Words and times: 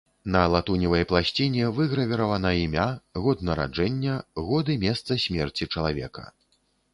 На 0.35 0.39
латуневай 0.51 1.03
пласціне 1.11 1.67
выгравіравана 1.79 2.53
імя, 2.61 2.87
год 3.27 3.45
нараджэння, 3.51 4.17
год 4.49 4.73
і 4.77 4.79
месца 4.87 5.21
смерці 5.27 5.69
чалавека. 5.73 6.27